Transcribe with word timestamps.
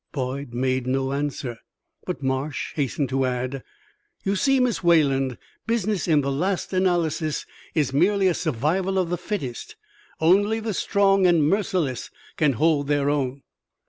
Boyd 0.11 0.51
made 0.51 0.87
no 0.87 1.11
answer, 1.13 1.59
but 2.05 2.23
Marsh 2.23 2.73
hastened 2.73 3.07
to 3.09 3.23
add: 3.23 3.63
"You 4.23 4.35
see, 4.35 4.59
Miss 4.59 4.83
Wayland, 4.83 5.37
business, 5.67 6.07
in 6.07 6.21
the 6.21 6.31
last 6.31 6.73
analysis, 6.73 7.45
is 7.75 7.93
merely 7.93 8.25
a 8.25 8.33
survival 8.33 8.97
of 8.97 9.11
the 9.11 9.17
fittest; 9.19 9.75
only 10.19 10.59
the 10.59 10.73
strong 10.73 11.27
and 11.27 11.47
merciless 11.47 12.09
can 12.35 12.53
hold 12.53 12.87
their 12.87 13.11
own." 13.11 13.43